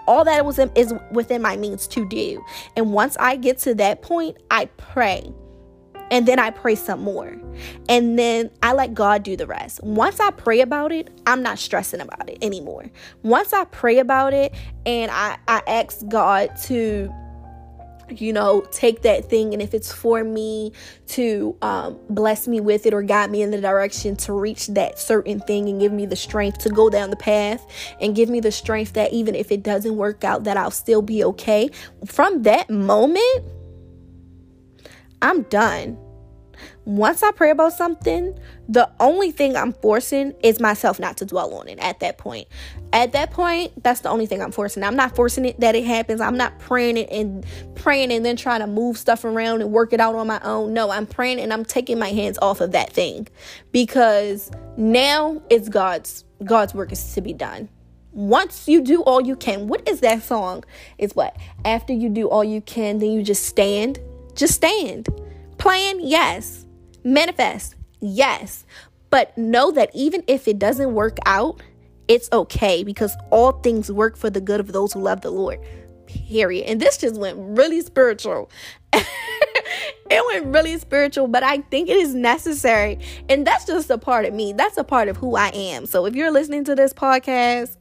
All 0.06 0.24
that 0.24 0.44
was 0.44 0.58
in, 0.58 0.70
is 0.74 0.94
within 1.10 1.42
my 1.42 1.56
means 1.56 1.86
to 1.88 2.08
do. 2.08 2.44
And 2.76 2.92
once 2.92 3.16
I 3.18 3.36
get 3.36 3.58
to 3.58 3.74
that 3.74 4.02
point, 4.02 4.36
I 4.50 4.66
pray. 4.76 5.32
And 6.10 6.26
then 6.26 6.38
I 6.38 6.50
pray 6.50 6.76
some 6.76 7.00
more. 7.00 7.36
And 7.88 8.18
then 8.18 8.50
I 8.62 8.72
let 8.74 8.94
God 8.94 9.24
do 9.24 9.36
the 9.36 9.46
rest. 9.46 9.82
Once 9.82 10.20
I 10.20 10.30
pray 10.30 10.60
about 10.60 10.92
it, 10.92 11.10
I'm 11.26 11.42
not 11.42 11.58
stressing 11.58 12.00
about 12.00 12.30
it 12.30 12.38
anymore. 12.42 12.90
Once 13.22 13.52
I 13.52 13.64
pray 13.64 13.98
about 13.98 14.32
it 14.32 14.54
and 14.84 15.10
I, 15.10 15.36
I 15.48 15.62
ask 15.66 16.06
God 16.08 16.50
to 16.64 17.12
you 18.10 18.32
know, 18.32 18.62
take 18.70 19.02
that 19.02 19.28
thing 19.28 19.52
and 19.52 19.62
if 19.62 19.74
it's 19.74 19.92
for 19.92 20.22
me 20.22 20.72
to 21.08 21.56
um, 21.62 21.98
bless 22.08 22.46
me 22.46 22.60
with 22.60 22.86
it 22.86 22.94
or 22.94 23.02
guide 23.02 23.30
me 23.30 23.42
in 23.42 23.50
the 23.50 23.60
direction 23.60 24.16
to 24.16 24.32
reach 24.32 24.68
that 24.68 24.98
certain 24.98 25.40
thing 25.40 25.68
and 25.68 25.80
give 25.80 25.92
me 25.92 26.06
the 26.06 26.16
strength 26.16 26.58
to 26.58 26.68
go 26.68 26.88
down 26.90 27.10
the 27.10 27.16
path 27.16 27.66
and 28.00 28.14
give 28.14 28.28
me 28.28 28.40
the 28.40 28.52
strength 28.52 28.92
that 28.94 29.12
even 29.12 29.34
if 29.34 29.50
it 29.50 29.62
doesn't 29.62 29.96
work 29.96 30.24
out, 30.24 30.44
that 30.44 30.56
I'll 30.56 30.70
still 30.70 31.02
be 31.02 31.24
okay. 31.24 31.70
From 32.06 32.42
that 32.42 32.70
moment, 32.70 33.44
I'm 35.22 35.42
done. 35.42 35.98
Once 36.86 37.22
I 37.22 37.30
pray 37.32 37.50
about 37.50 37.72
something, 37.72 38.38
the 38.68 38.90
only 39.00 39.30
thing 39.30 39.56
I'm 39.56 39.72
forcing 39.74 40.32
is 40.42 40.60
myself 40.60 40.98
not 40.98 41.18
to 41.18 41.26
dwell 41.26 41.52
on 41.54 41.68
it 41.68 41.78
at 41.80 42.00
that 42.00 42.16
point. 42.16 42.48
At 42.92 43.12
that 43.12 43.30
point, 43.32 43.82
that's 43.82 44.00
the 44.00 44.08
only 44.08 44.26
thing 44.26 44.40
I'm 44.40 44.52
forcing. 44.52 44.82
I'm 44.82 44.96
not 44.96 45.14
forcing 45.14 45.44
it 45.44 45.60
that 45.60 45.74
it 45.74 45.84
happens. 45.84 46.20
I'm 46.20 46.36
not 46.36 46.58
praying 46.58 46.96
it 46.96 47.10
and 47.10 47.44
praying 47.74 48.12
and 48.12 48.24
then 48.24 48.36
trying 48.36 48.60
to 48.60 48.66
move 48.66 48.96
stuff 48.96 49.24
around 49.24 49.60
and 49.60 49.72
work 49.72 49.92
it 49.92 50.00
out 50.00 50.14
on 50.14 50.26
my 50.26 50.40
own. 50.40 50.72
No, 50.72 50.90
I'm 50.90 51.06
praying 51.06 51.40
and 51.40 51.52
I'm 51.52 51.64
taking 51.64 51.98
my 51.98 52.10
hands 52.10 52.38
off 52.40 52.60
of 52.60 52.72
that 52.72 52.92
thing 52.92 53.28
because 53.72 54.50
now 54.76 55.42
it's 55.50 55.68
God's 55.68 56.24
God's 56.44 56.74
work 56.74 56.92
is 56.92 57.14
to 57.14 57.20
be 57.20 57.32
done 57.32 57.68
once 58.12 58.66
you 58.66 58.80
do 58.80 59.02
all 59.02 59.20
you 59.20 59.36
can 59.36 59.68
what 59.68 59.86
is 59.86 60.00
that 60.00 60.22
song 60.22 60.64
it's 60.96 61.14
what 61.14 61.36
after 61.66 61.92
you 61.92 62.08
do 62.08 62.28
all 62.28 62.42
you 62.42 62.62
can 62.62 62.98
then 62.98 63.10
you 63.10 63.22
just 63.22 63.44
stand 63.44 63.98
just 64.36 64.54
stand. 64.54 65.08
Plan, 65.56 65.98
yes. 66.00 66.65
Manifest, 67.06 67.76
yes. 68.00 68.66
But 69.10 69.38
know 69.38 69.70
that 69.70 69.90
even 69.94 70.24
if 70.26 70.48
it 70.48 70.58
doesn't 70.58 70.92
work 70.92 71.18
out, 71.24 71.62
it's 72.08 72.28
okay 72.32 72.82
because 72.82 73.16
all 73.30 73.52
things 73.52 73.90
work 73.92 74.16
for 74.16 74.28
the 74.28 74.40
good 74.40 74.58
of 74.58 74.72
those 74.72 74.92
who 74.92 75.00
love 75.00 75.20
the 75.20 75.30
Lord. 75.30 75.60
Period. 76.06 76.66
And 76.66 76.80
this 76.80 76.98
just 76.98 77.14
went 77.14 77.36
really 77.38 77.80
spiritual. 77.80 78.50
it 78.92 80.26
went 80.26 80.46
really 80.46 80.76
spiritual, 80.78 81.28
but 81.28 81.44
I 81.44 81.58
think 81.58 81.88
it 81.88 81.96
is 81.96 82.12
necessary. 82.12 82.98
And 83.28 83.46
that's 83.46 83.66
just 83.66 83.88
a 83.88 83.98
part 83.98 84.24
of 84.24 84.34
me. 84.34 84.52
That's 84.52 84.76
a 84.76 84.84
part 84.84 85.06
of 85.06 85.16
who 85.16 85.36
I 85.36 85.50
am. 85.50 85.86
So 85.86 86.06
if 86.06 86.16
you're 86.16 86.32
listening 86.32 86.64
to 86.64 86.74
this 86.74 86.92
podcast, 86.92 87.76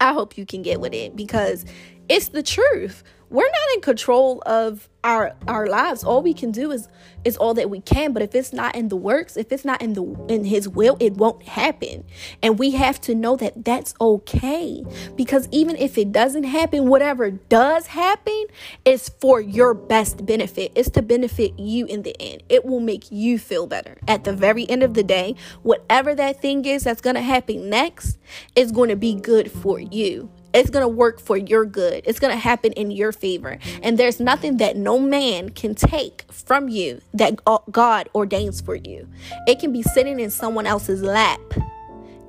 I 0.00 0.12
hope 0.12 0.38
you 0.38 0.46
can 0.46 0.62
get 0.62 0.80
with 0.80 0.94
it 0.94 1.16
because 1.16 1.64
it's 2.08 2.28
the 2.28 2.44
truth 2.44 3.02
we're 3.30 3.44
not 3.44 3.74
in 3.74 3.80
control 3.80 4.42
of 4.46 4.88
our 5.04 5.34
our 5.46 5.66
lives. 5.66 6.02
All 6.02 6.22
we 6.22 6.34
can 6.34 6.50
do 6.50 6.70
is 6.70 6.88
is 7.24 7.36
all 7.36 7.54
that 7.54 7.70
we 7.70 7.80
can. 7.80 8.12
But 8.12 8.22
if 8.22 8.34
it's 8.34 8.52
not 8.52 8.74
in 8.74 8.88
the 8.88 8.96
works 8.96 9.36
if 9.36 9.52
it's 9.52 9.64
not 9.64 9.82
in 9.82 9.92
the 9.92 10.04
in 10.28 10.44
his 10.44 10.68
will 10.68 10.96
it 11.00 11.14
won't 11.14 11.42
happen. 11.42 12.04
And 12.42 12.58
we 12.58 12.72
have 12.72 13.00
to 13.02 13.14
know 13.14 13.36
that 13.36 13.64
that's 13.64 13.94
okay. 14.00 14.84
Because 15.16 15.48
even 15.50 15.76
if 15.76 15.98
it 15.98 16.12
doesn't 16.12 16.44
happen 16.44 16.88
whatever 16.88 17.30
does 17.30 17.88
happen 17.88 18.44
is 18.84 19.08
for 19.20 19.40
your 19.40 19.74
best 19.74 20.24
benefit. 20.24 20.72
It's 20.74 20.90
to 20.90 21.02
benefit 21.02 21.58
you 21.58 21.86
in 21.86 22.02
the 22.02 22.20
end. 22.20 22.42
It 22.48 22.64
will 22.64 22.80
make 22.80 23.10
you 23.10 23.38
feel 23.38 23.66
better. 23.66 23.98
At 24.08 24.24
the 24.24 24.32
very 24.32 24.68
end 24.68 24.82
of 24.82 24.94
the 24.94 25.04
day 25.04 25.36
whatever 25.62 26.14
that 26.14 26.40
thing 26.40 26.64
is 26.64 26.84
that's 26.84 27.00
going 27.00 27.16
to 27.16 27.22
happen 27.22 27.68
next 27.68 28.18
is 28.56 28.72
going 28.72 28.88
to 28.88 28.96
be 28.96 29.14
good 29.14 29.50
for 29.50 29.78
you 29.78 30.30
it's 30.58 30.70
going 30.70 30.82
to 30.82 30.88
work 30.88 31.20
for 31.20 31.36
your 31.36 31.64
good. 31.64 32.02
It's 32.04 32.18
going 32.18 32.32
to 32.32 32.38
happen 32.38 32.72
in 32.72 32.90
your 32.90 33.12
favor. 33.12 33.58
And 33.82 33.96
there's 33.96 34.18
nothing 34.18 34.56
that 34.58 34.76
no 34.76 34.98
man 34.98 35.50
can 35.50 35.74
take 35.74 36.24
from 36.32 36.68
you 36.68 37.00
that 37.14 37.40
uh, 37.46 37.58
God 37.70 38.08
ordains 38.14 38.60
for 38.60 38.74
you. 38.74 39.08
It 39.46 39.60
can 39.60 39.72
be 39.72 39.82
sitting 39.82 40.18
in 40.18 40.30
someone 40.30 40.66
else's 40.66 41.02
lap 41.02 41.40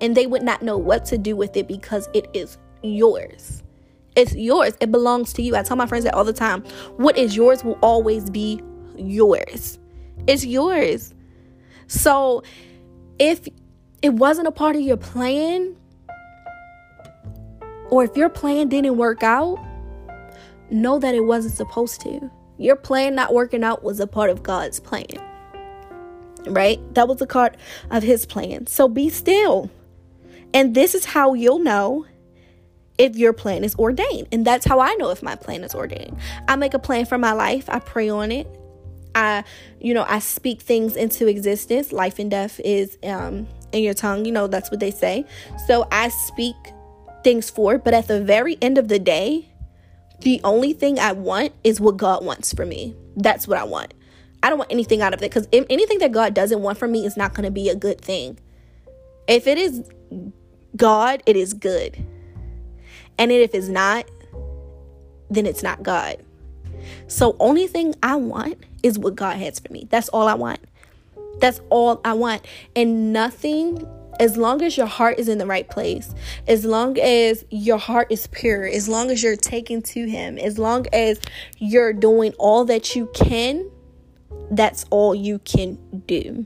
and 0.01 0.15
they 0.15 0.27
would 0.27 0.43
not 0.43 0.61
know 0.61 0.77
what 0.77 1.05
to 1.05 1.17
do 1.17 1.35
with 1.35 1.57
it 1.57 1.67
because 1.67 2.07
it 2.13 2.29
is 2.33 2.57
yours. 2.83 3.63
It's 4.15 4.35
yours. 4.35 4.73
It 4.79 4.91
belongs 4.91 5.33
to 5.33 5.41
you. 5.41 5.55
I 5.55 5.63
tell 5.63 5.77
my 5.77 5.87
friends 5.87 6.05
that 6.05 6.13
all 6.13 6.23
the 6.23 6.33
time. 6.33 6.63
What 6.97 7.17
is 7.17 7.35
yours 7.35 7.63
will 7.63 7.79
always 7.81 8.29
be 8.29 8.61
yours. 8.95 9.79
It's 10.27 10.45
yours. 10.45 11.13
So 11.87 12.43
if 13.17 13.47
it 14.01 14.13
wasn't 14.13 14.47
a 14.47 14.51
part 14.51 14.75
of 14.75 14.81
your 14.81 14.97
plan, 14.97 15.75
or 17.91 18.03
if 18.03 18.15
your 18.15 18.29
plan 18.29 18.69
didn't 18.69 18.97
work 18.97 19.23
out, 19.23 19.57
know 20.69 20.99
that 20.99 21.15
it 21.15 21.25
wasn't 21.25 21.53
supposed 21.53 22.01
to. 22.01 22.29
Your 22.57 22.75
plan 22.75 23.15
not 23.15 23.33
working 23.33 23.63
out 23.63 23.83
was 23.83 23.99
a 23.99 24.07
part 24.07 24.29
of 24.29 24.43
God's 24.43 24.79
plan. 24.79 25.07
Right? 26.45 26.79
That 26.93 27.07
was 27.07 27.21
a 27.21 27.27
part 27.27 27.57
of 27.91 28.03
his 28.03 28.25
plan. 28.25 28.67
So 28.67 28.87
be 28.87 29.09
still. 29.09 29.69
And 30.53 30.75
this 30.75 30.95
is 30.95 31.05
how 31.05 31.33
you'll 31.33 31.59
know 31.59 32.05
if 32.97 33.15
your 33.15 33.33
plan 33.33 33.63
is 33.63 33.75
ordained. 33.75 34.27
And 34.31 34.45
that's 34.45 34.65
how 34.65 34.79
I 34.79 34.93
know 34.95 35.09
if 35.09 35.23
my 35.23 35.35
plan 35.35 35.63
is 35.63 35.73
ordained. 35.73 36.17
I 36.47 36.55
make 36.55 36.73
a 36.73 36.79
plan 36.79 37.05
for 37.05 37.17
my 37.17 37.31
life, 37.31 37.69
I 37.69 37.79
pray 37.79 38.09
on 38.09 38.31
it. 38.31 38.47
I, 39.15 39.43
you 39.79 39.93
know, 39.93 40.05
I 40.07 40.19
speak 40.19 40.61
things 40.61 40.95
into 40.95 41.27
existence. 41.27 41.91
Life 41.91 42.19
and 42.19 42.29
death 42.29 42.59
is 42.63 42.97
um 43.03 43.47
in 43.71 43.83
your 43.83 43.93
tongue, 43.93 44.25
you 44.25 44.31
know, 44.31 44.47
that's 44.47 44.69
what 44.69 44.79
they 44.79 44.91
say. 44.91 45.25
So 45.67 45.87
I 45.91 46.09
speak 46.09 46.55
things 47.23 47.49
for. 47.49 47.77
But 47.77 47.93
at 47.93 48.07
the 48.07 48.23
very 48.23 48.57
end 48.61 48.77
of 48.77 48.87
the 48.87 48.99
day, 48.99 49.49
the 50.21 50.41
only 50.43 50.73
thing 50.73 50.99
I 50.99 51.13
want 51.13 51.53
is 51.63 51.79
what 51.79 51.97
God 51.97 52.25
wants 52.25 52.53
for 52.53 52.65
me. 52.65 52.95
That's 53.15 53.47
what 53.47 53.57
I 53.57 53.63
want. 53.63 53.93
I 54.41 54.49
don't 54.49 54.57
want 54.57 54.71
anything 54.71 55.01
out 55.01 55.13
of 55.13 55.21
it 55.21 55.31
because 55.31 55.47
anything 55.51 55.99
that 55.99 56.11
God 56.11 56.33
doesn't 56.33 56.61
want 56.61 56.77
for 56.77 56.87
me 56.87 57.05
is 57.05 57.17
not 57.17 57.33
going 57.33 57.43
to 57.43 57.51
be 57.51 57.69
a 57.69 57.75
good 57.75 57.99
thing. 57.99 58.39
If 59.27 59.47
it 59.47 59.57
is 59.57 59.83
God, 60.75 61.21
it 61.25 61.35
is 61.35 61.53
good. 61.53 61.97
And 63.17 63.31
if 63.31 63.53
it's 63.53 63.67
not, 63.67 64.05
then 65.29 65.45
it's 65.45 65.61
not 65.61 65.83
God. 65.83 66.17
So 67.07 67.35
only 67.39 67.67
thing 67.67 67.93
I 68.01 68.15
want 68.15 68.63
is 68.81 68.97
what 68.97 69.15
God 69.15 69.37
has 69.37 69.59
for 69.59 69.71
me. 69.73 69.87
That's 69.89 70.09
all 70.09 70.27
I 70.27 70.35
want. 70.35 70.59
That's 71.39 71.59
all 71.69 71.99
I 72.05 72.13
want. 72.13 72.45
And 72.75 73.11
nothing 73.11 73.85
as 74.19 74.35
long 74.35 74.61
as 74.61 74.77
your 74.77 74.85
heart 74.85 75.17
is 75.17 75.29
in 75.29 75.37
the 75.37 75.45
right 75.45 75.67
place, 75.69 76.13
as 76.47 76.65
long 76.65 76.99
as 76.99 77.45
your 77.49 77.77
heart 77.77 78.11
is 78.11 78.27
pure, 78.27 78.65
as 78.65 78.89
long 78.89 79.09
as 79.09 79.23
you're 79.23 79.37
taken 79.37 79.81
to 79.81 80.07
Him, 80.07 80.37
as 80.37 80.59
long 80.59 80.85
as 80.91 81.19
you're 81.57 81.93
doing 81.93 82.33
all 82.37 82.65
that 82.65 82.95
you 82.95 83.09
can, 83.13 83.71
that's 84.51 84.85
all 84.89 85.15
you 85.15 85.39
can 85.39 85.77
do. 86.05 86.45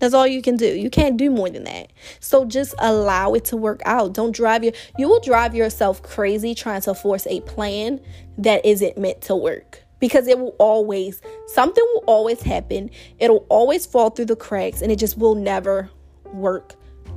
That's 0.00 0.14
all 0.14 0.26
you 0.26 0.42
can 0.42 0.56
do. 0.56 0.66
You 0.66 0.90
can't 0.90 1.16
do 1.16 1.30
more 1.30 1.48
than 1.48 1.64
that. 1.64 1.92
So 2.20 2.44
just 2.44 2.74
allow 2.78 3.34
it 3.34 3.44
to 3.46 3.56
work 3.56 3.80
out. 3.84 4.12
Don't 4.12 4.34
drive 4.34 4.62
your 4.62 4.72
you 4.98 5.08
will 5.08 5.20
drive 5.20 5.54
yourself 5.54 6.02
crazy 6.02 6.54
trying 6.54 6.82
to 6.82 6.94
force 6.94 7.26
a 7.26 7.40
plan 7.42 8.00
that 8.38 8.64
isn't 8.66 8.98
meant 8.98 9.22
to 9.22 9.36
work. 9.36 9.80
Because 10.00 10.26
it 10.26 10.38
will 10.38 10.56
always 10.58 11.22
something 11.46 11.84
will 11.94 12.04
always 12.06 12.42
happen. 12.42 12.90
It'll 13.18 13.46
always 13.48 13.86
fall 13.86 14.10
through 14.10 14.26
the 14.26 14.36
cracks 14.36 14.82
and 14.82 14.92
it 14.92 14.98
just 14.98 15.16
will 15.16 15.36
never 15.36 15.88
work 16.34 16.74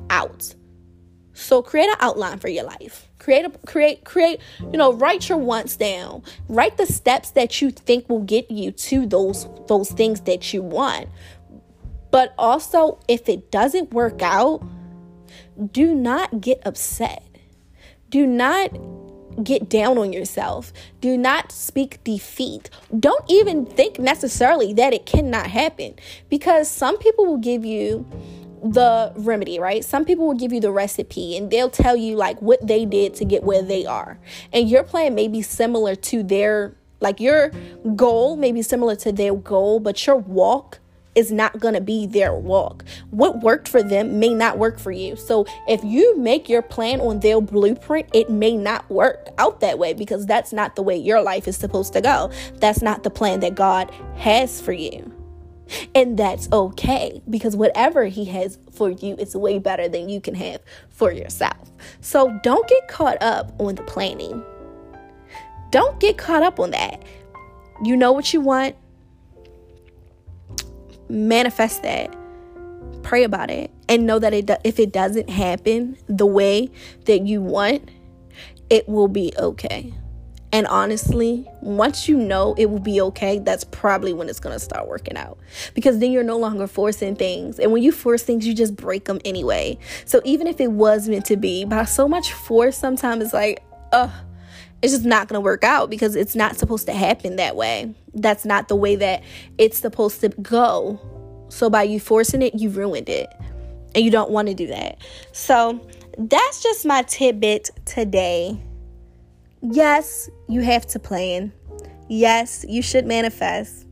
out. 0.10 0.56
So 1.34 1.62
create 1.62 1.90
an 1.90 1.98
outline 2.00 2.40
for 2.40 2.48
your 2.48 2.64
life. 2.64 3.10
Create 3.20 3.46
a 3.46 3.50
create 3.68 4.04
create, 4.04 4.40
you 4.60 4.78
know, 4.78 4.94
write 4.94 5.30
your 5.30 5.38
wants 5.38 5.76
down. 5.76 6.24
Write 6.50 6.78
the 6.78 6.86
steps 6.86 7.32
that 7.32 7.62
you 7.62 7.70
think 7.72 8.10
will 8.10 8.24
get 8.24 8.50
you 8.50 8.72
to 8.72 9.06
those 9.06 9.48
those 9.68 9.92
things 9.92 10.22
that 10.22 10.54
you 10.54 10.64
want. 10.64 11.10
But 12.10 12.34
also 12.38 13.00
if 13.08 13.30
it 13.30 13.52
doesn't 13.52 13.94
work 13.94 14.22
out, 14.22 14.64
do 15.72 15.94
not 15.94 16.42
get 16.42 16.62
upset. 16.66 17.24
Do 18.10 18.26
not 18.26 18.72
get 19.44 19.70
down 19.70 19.98
on 19.98 20.14
yourself. 20.14 20.74
Do 21.02 21.18
not 21.18 21.52
speak 21.52 22.04
defeat. 22.04 22.70
Don't 23.00 23.24
even 23.28 23.66
think 23.66 24.00
necessarily 24.00 24.74
that 24.74 24.94
it 24.94 25.06
cannot 25.06 25.48
happen 25.48 25.96
because 26.30 26.70
some 26.70 26.98
people 26.98 27.26
will 27.26 27.38
give 27.38 27.64
you 27.66 28.08
the 28.72 29.14
remedy, 29.16 29.60
right? 29.60 29.84
Some 29.84 30.06
people 30.06 30.28
will 30.28 30.36
give 30.36 30.54
you 30.54 30.60
the 30.60 30.72
recipe 30.72 31.38
and 31.38 31.52
they'll 31.52 31.70
tell 31.70 31.96
you 31.96 32.16
like 32.16 32.42
what 32.42 32.66
they 32.66 32.86
did 32.86 33.16
to 33.16 33.26
get 33.26 33.44
where 33.44 33.62
they 33.62 33.86
are. 33.86 34.20
And 34.54 34.70
your 34.70 34.84
plan 34.84 35.16
may 35.16 35.28
be 35.28 35.42
similar 35.42 35.96
to 35.96 36.24
their 36.24 36.76
like 37.00 37.20
your 37.20 37.52
goal 37.96 38.36
may 38.38 38.52
be 38.52 38.62
similar 38.64 38.96
to 38.98 39.12
their 39.12 39.36
goal, 39.36 39.80
but 39.80 40.06
your 40.08 40.16
walk 40.16 40.80
is 41.18 41.32
not 41.32 41.60
going 41.60 41.74
to 41.74 41.82
be 41.82 42.06
their 42.06 42.34
walk. 42.34 42.86
What 43.10 43.42
worked 43.42 43.68
for 43.68 43.82
them 43.82 44.20
may 44.20 44.36
not 44.36 44.60
work 44.60 44.78
for 44.78 44.92
you. 44.92 45.16
So 45.16 45.48
if 45.68 45.84
you 45.84 46.16
make 46.18 46.48
your 46.48 46.62
plan 46.62 47.02
on 47.02 47.22
their 47.22 47.42
blueprint, 47.42 48.08
it 48.14 48.30
may 48.30 48.56
not 48.56 48.88
work 48.90 49.30
out 49.40 49.60
that 49.62 49.80
way 49.80 49.94
because 49.94 50.28
that's 50.28 50.54
not 50.54 50.76
the 50.76 50.84
way 50.84 50.96
your 50.96 51.22
life 51.22 51.48
is 51.48 51.58
supposed 51.58 51.94
to 51.94 52.02
go. 52.02 52.32
That's 52.56 52.84
not 52.84 53.04
the 53.04 53.10
plan 53.10 53.40
that 53.40 53.56
God 53.56 53.92
has 54.18 54.62
for 54.62 54.74
you. 54.74 55.17
And 55.94 56.18
that's 56.18 56.48
okay 56.52 57.22
because 57.30 57.56
whatever 57.56 58.06
He 58.06 58.26
has 58.26 58.60
for 58.72 58.90
you 58.90 59.16
is 59.16 59.36
way 59.36 59.60
better 59.60 59.88
than 59.88 60.10
you 60.10 60.22
can 60.22 60.36
have 60.36 60.62
for 60.90 61.12
yourself. 61.12 61.72
So 62.02 62.40
don't 62.44 62.68
get 62.68 62.88
caught 62.88 63.22
up 63.22 63.54
on 63.60 63.76
the 63.76 63.84
planning. 63.84 64.44
Don't 65.72 66.00
get 66.00 66.18
caught 66.18 66.44
up 66.44 66.60
on 66.60 66.72
that. 66.72 67.04
You 67.84 67.96
know 67.96 68.12
what 68.12 68.34
you 68.34 68.42
want, 68.42 68.76
manifest 71.10 71.84
that 71.84 72.16
pray 73.08 73.24
about 73.24 73.50
it 73.50 73.72
and 73.88 74.06
know 74.06 74.20
that 74.20 74.34
it 74.34 74.50
if 74.66 74.80
it 74.80 74.92
doesn't 74.92 75.30
happen 75.30 75.98
the 76.08 76.26
way 76.26 76.70
that 77.06 77.26
you 77.26 77.42
want 77.42 77.90
it 78.70 78.88
will 78.90 79.08
be 79.08 79.32
okay 79.40 79.94
and 80.54 80.66
honestly, 80.68 81.46
once 81.62 82.08
you 82.08 82.18
know 82.18 82.56
it 82.58 82.70
will 82.70 82.80
be 82.80 83.02
okay, 83.02 83.40
that's 83.40 83.66
probably 83.66 84.14
when 84.14 84.30
it's 84.30 84.40
to 84.40 84.60
start 84.60 84.88
working 84.88 85.18
out. 85.18 85.38
Because 85.74 86.00
then 86.00 86.12
you're 86.12 86.24
no 86.24 86.38
longer 86.38 86.68
forcing 86.68 87.16
things. 87.16 87.60
And 87.60 87.72
when 87.72 87.84
you 87.84 87.92
force 87.92 88.24
things, 88.24 88.48
you 88.48 88.54
just 88.54 88.76
break 88.76 89.06
them 89.06 89.20
anyway. 89.26 89.78
So 90.06 90.22
even 90.24 90.48
if 90.48 90.62
it 90.62 90.72
was 90.72 91.10
meant 91.10 91.26
to 91.26 91.36
be, 91.36 91.66
by 91.66 91.84
so 91.84 92.08
much 92.08 92.32
force, 92.32 92.78
sometimes 92.78 93.26
it's 93.26 93.34
like, 93.34 93.62
ugh, 93.92 94.12
it's 94.82 94.94
just 94.94 95.06
not 95.06 95.28
to 95.30 95.42
work 95.42 95.64
out 95.64 95.90
because 95.90 96.16
it's 96.16 96.36
not 96.36 96.56
supposed 96.56 96.86
to 96.86 96.94
happen 96.94 97.36
that 97.38 97.56
way. 97.56 97.94
That's 98.14 98.46
not 98.46 98.70
the 98.70 98.76
way 98.76 98.96
that 98.96 99.24
it's 99.58 99.78
supposed 99.78 100.22
to 100.22 100.30
go. 100.30 101.00
So 101.50 101.70
by 101.70 101.84
you 101.84 102.00
forcing 102.00 102.42
it, 102.42 102.56
you 102.56 102.70
ruined 102.70 103.10
it. 103.10 103.28
And 103.96 104.06
you 104.06 104.12
don't 104.12 104.32
want 104.32 104.48
to 104.48 104.54
do 104.54 104.68
that. 104.68 105.00
So 105.34 105.86
that's 106.18 106.64
just 106.64 106.86
my 106.86 107.02
tidbit 107.04 107.70
today. 107.86 108.62
Yes, 109.62 110.30
you 110.48 110.62
have 110.62 110.86
to 110.88 111.00
plan. 111.00 111.52
Yes, 112.08 112.66
you 112.68 112.82
should 112.82 113.06
manifest. 113.06 113.86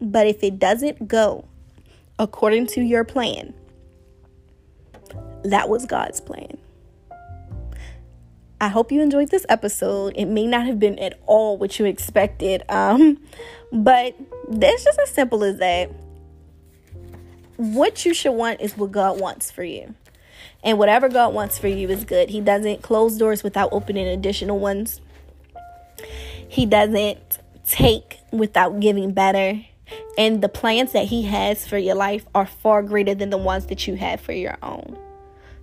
But 0.00 0.26
if 0.26 0.42
it 0.42 0.58
doesn't 0.58 1.06
go 1.06 1.46
according 2.18 2.66
to 2.68 2.80
your 2.80 3.04
plan, 3.04 3.54
that 5.44 5.68
was 5.68 5.86
God's 5.86 6.20
plan. 6.20 6.58
I 8.60 8.68
hope 8.68 8.92
you 8.92 9.00
enjoyed 9.00 9.30
this 9.30 9.44
episode. 9.48 10.14
It 10.16 10.26
may 10.26 10.46
not 10.46 10.66
have 10.66 10.78
been 10.78 10.98
at 11.00 11.20
all 11.26 11.58
what 11.58 11.78
you 11.78 11.84
expected, 11.84 12.62
um, 12.68 13.20
but 13.72 14.14
that's 14.48 14.84
just 14.84 14.98
as 15.00 15.10
simple 15.10 15.42
as 15.42 15.58
that. 15.58 15.90
What 17.56 18.04
you 18.04 18.14
should 18.14 18.32
want 18.32 18.60
is 18.60 18.76
what 18.76 18.92
God 18.92 19.20
wants 19.20 19.50
for 19.50 19.64
you. 19.64 19.94
And 20.62 20.78
whatever 20.78 21.08
God 21.08 21.34
wants 21.34 21.58
for 21.58 21.68
you 21.68 21.88
is 21.88 22.04
good. 22.04 22.30
He 22.30 22.40
doesn't 22.40 22.82
close 22.82 23.18
doors 23.18 23.42
without 23.42 23.70
opening 23.72 24.06
additional 24.06 24.58
ones. 24.58 25.00
He 26.48 26.66
doesn't 26.66 27.38
take 27.66 28.18
without 28.32 28.80
giving 28.80 29.12
better. 29.12 29.64
And 30.16 30.42
the 30.42 30.48
plans 30.48 30.92
that 30.92 31.06
He 31.06 31.22
has 31.22 31.66
for 31.66 31.78
your 31.78 31.94
life 31.94 32.26
are 32.34 32.46
far 32.46 32.82
greater 32.82 33.14
than 33.14 33.30
the 33.30 33.38
ones 33.38 33.66
that 33.66 33.86
you 33.86 33.94
have 33.96 34.20
for 34.20 34.32
your 34.32 34.56
own. 34.62 34.98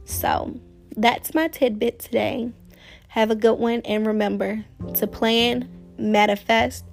So 0.05 0.59
that's 0.95 1.33
my 1.33 1.47
tidbit 1.47 1.99
today. 1.99 2.51
Have 3.09 3.31
a 3.31 3.35
good 3.35 3.59
one 3.59 3.81
and 3.85 4.05
remember 4.05 4.65
to 4.95 5.07
plan, 5.07 5.69
manifest, 5.97 6.85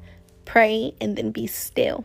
pray, 0.44 0.94
and 1.00 1.16
then 1.16 1.30
be 1.30 1.46
still. 1.46 2.04